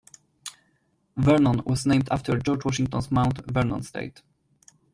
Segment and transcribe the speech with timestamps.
[1.15, 4.23] Vernon was named after George Washington's Mount Vernon estate.